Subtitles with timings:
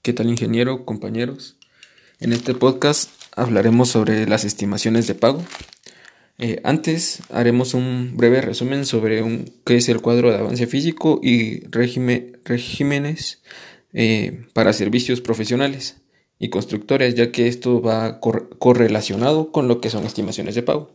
[0.00, 1.56] ¿Qué tal ingeniero, compañeros?
[2.20, 5.42] En este podcast hablaremos sobre las estimaciones de pago.
[6.38, 11.66] Eh, antes haremos un breve resumen sobre qué es el cuadro de avance físico y
[11.66, 13.42] regímenes
[13.92, 15.96] eh, para servicios profesionales
[16.38, 20.92] y constructores, ya que esto va correlacionado con lo que son estimaciones de pago.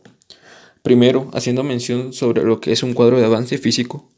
[0.82, 4.08] Primero, haciendo mención sobre lo que es un cuadro de avance físico,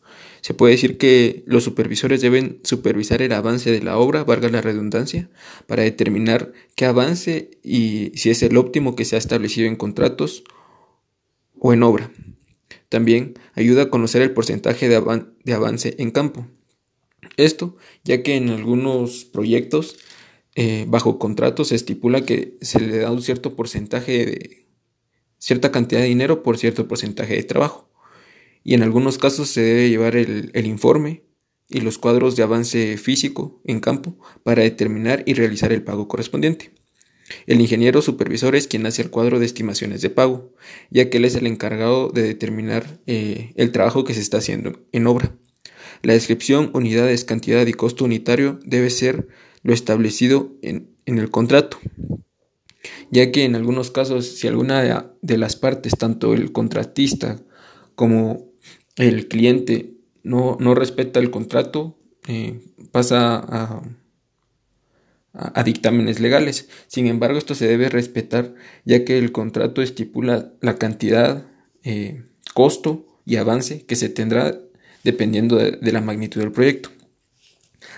[0.41, 4.61] se puede decir que los supervisores deben supervisar el avance de la obra, valga la
[4.61, 5.29] redundancia,
[5.67, 10.45] para determinar qué avance y si es el óptimo que se ha establecido en contratos
[11.59, 12.11] o en obra.
[12.89, 16.47] También ayuda a conocer el porcentaje de, avance en campo.
[17.37, 19.99] Esto ya que en algunos proyectos
[20.55, 24.67] eh, bajo contrato se estipula que se le da un cierto porcentaje de
[25.39, 27.91] cierta cantidad de dinero por cierto porcentaje de trabajo
[28.67, 31.23] y en algunos casos se debe llevar el, informe
[31.69, 36.73] y los cuadros de avance físico en campo para determinar y realizar el pago correspondiente.
[37.47, 40.53] El ingeniero supervisor es quien hace el cuadro de estimaciones de pago,
[40.91, 44.85] ya que él es el encargado de determinar eh, el trabajo que se está haciendo
[44.91, 45.37] en obra.
[46.03, 49.29] La descripción, unidades, cantidad y costo unitario debe ser
[49.63, 51.79] lo establecido en, en el contrato,
[53.13, 57.41] ya que en algunos casos si alguna de las partes, tanto el contratista
[57.95, 58.56] como
[58.97, 63.83] el cliente no, respeta el contrato, eh, pasa
[65.33, 66.69] a, dictámenes legales.
[66.87, 68.55] Sin embargo, esto se debe respetar
[68.87, 71.47] ya que el contrato estipula la cantidad,
[71.85, 72.23] eh,
[72.55, 74.59] costo y avance que se tendrá
[75.05, 76.91] dependiendo de, la magnitud del proyecto.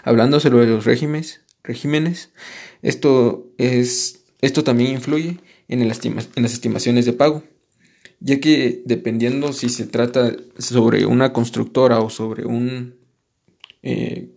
[0.02, 2.30] Hablando sobre los regímenes, regímenes
[2.82, 5.38] esto, es, esto también influye
[5.69, 7.44] en, en las estimaciones de pago
[8.20, 12.97] ya que dependiendo si se trata sobre una constructora o sobre un
[13.83, 14.30] eh,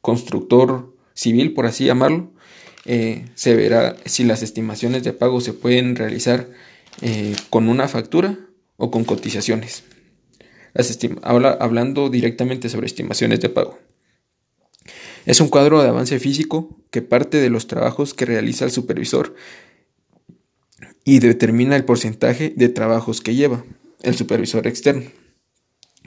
[0.00, 2.32] constructor civil, por así llamarlo,
[2.84, 6.48] eh, se verá si las estimaciones de pago se pueden realizar
[7.00, 8.38] eh, con una factura
[8.76, 9.84] o con cotizaciones.
[11.22, 13.78] hablando directamente sobre estimaciones de pago.
[15.26, 19.34] Es un cuadro de avance físico que parte de los trabajos que realiza el supervisor
[21.04, 23.64] y determina el porcentaje de trabajos que lleva
[24.02, 25.10] el supervisor externo.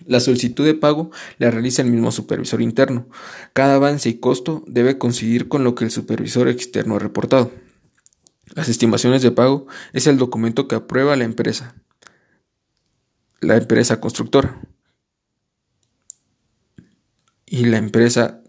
[0.05, 3.07] La solicitud de pago la realiza el mismo supervisor interno.
[3.53, 7.51] Cada avance y costo debe coincidir con lo que el supervisor externo ha reportado.
[8.53, 11.75] Las estimaciones de pago es el documento que aprueba la empresa,
[13.41, 14.61] la empresa constructora
[17.45, 18.41] y la empresa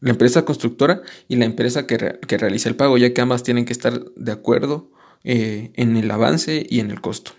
[0.00, 3.64] la empresa constructora y la empresa que, que realiza el pago, ya que ambas tienen
[3.64, 4.90] que estar de acuerdo
[5.24, 7.32] eh, en el avance y en el costo.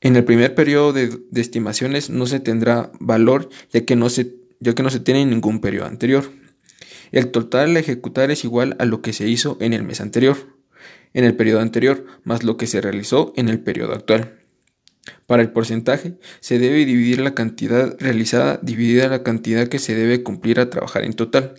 [0.00, 4.74] En el primer periodo de, estimaciones no se tendrá valor ya que no se, ya
[4.74, 6.30] que no se tiene ningún periodo anterior.
[7.10, 10.36] El total a ejecutar es igual a lo que se hizo en el mes anterior,
[11.14, 14.38] en el periodo anterior, más lo que se realizó en el periodo actual.
[15.26, 20.22] Para el porcentaje, se debe dividir la cantidad realizada dividida la cantidad que se debe
[20.22, 21.54] cumplir a trabajar en total.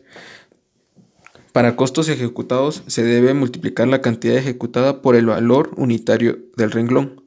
[1.52, 7.24] Para costos ejecutados se debe multiplicar la cantidad ejecutada por el valor unitario del renglón.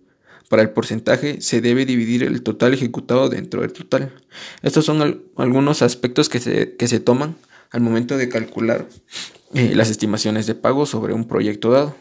[0.49, 4.13] Para el porcentaje se debe dividir el total ejecutado dentro del total.
[4.63, 7.37] Estos son algunos aspectos que se, que se, toman
[7.71, 8.87] al momento de calcular
[9.55, 11.97] eh, las estimaciones de pago sobre un proyecto dado,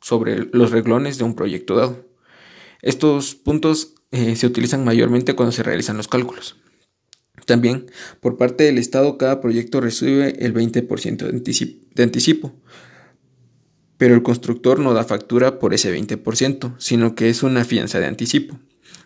[0.00, 2.04] sobre los reglones de un proyecto dado.
[2.82, 6.56] Estos puntos eh, se utilizan mayormente cuando se realizan los cálculos.
[7.46, 7.86] También,
[8.20, 11.30] por parte del Estado, cada proyecto recibe el 20%
[11.94, 12.52] de anticipo,
[13.98, 18.06] pero el constructor no da factura por ese 20%, sino que es una fianza de
[18.06, 18.58] anticipo.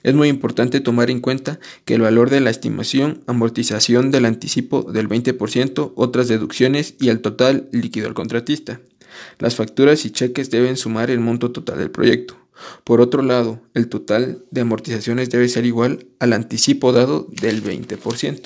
[0.02, 4.82] Es muy importante tomar en cuenta que el valor de la estimación, amortización del anticipo
[4.84, 8.80] del 20%, otras deducciones y el total líquido al contratista.
[9.38, 12.36] Las facturas y cheques deben sumar el monto total del proyecto.
[12.84, 18.40] Por otro lado, el total de amortizaciones debe ser igual al anticipo dado del 20%.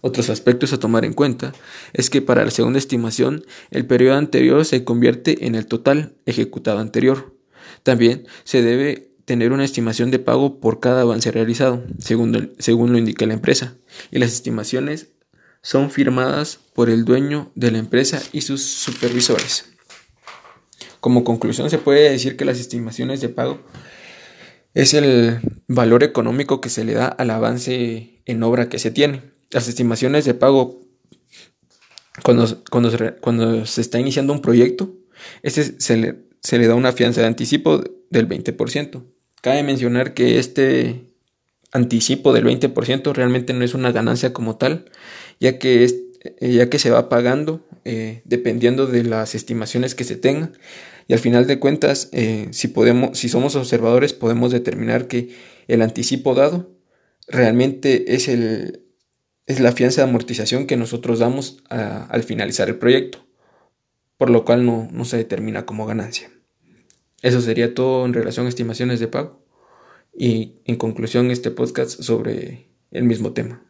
[0.00, 1.52] Otros aspectos a tomar en cuenta
[1.92, 6.78] es que para la segunda estimación el periodo anterior se convierte en el total ejecutado
[6.78, 7.34] anterior.
[7.82, 12.98] También se debe tener una estimación de pago por cada avance realizado, según, según lo
[12.98, 13.76] indica la empresa,
[14.12, 15.08] y las estimaciones
[15.62, 19.75] son firmadas por el dueño de la empresa y sus supervisores.
[21.00, 23.60] Como conclusión se puede decir que las estimaciones de pago
[24.74, 29.22] es el valor económico que se le da al avance en obra que se tiene.
[29.50, 30.86] Las estimaciones de pago
[32.22, 32.62] cuando,
[33.20, 34.94] cuando, se está iniciando un proyecto,
[35.42, 39.02] este se le, se le da una fianza de anticipo del 20%.
[39.40, 41.12] Cabe mencionar que este
[41.72, 44.90] anticipo del 20% realmente no es una ganancia como tal,
[45.40, 45.84] ya que
[46.40, 50.52] eh, ya que se va pagando eh, dependiendo de las estimaciones que se tengan
[51.08, 52.10] y al final de cuentas
[52.50, 55.28] si podemos si somos observadores podemos determinar que
[55.68, 56.74] el anticipo dado
[57.28, 58.82] realmente es el
[59.46, 63.24] es la fianza de amortización que nosotros damos al finalizar el proyecto
[64.16, 66.28] por lo cual no, no se determina como ganancia
[67.22, 69.46] eso sería todo en relación a estimaciones de pago
[70.16, 73.62] y en conclusión este podcast sobre el mismo tema.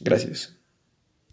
[0.00, 0.57] Gracias.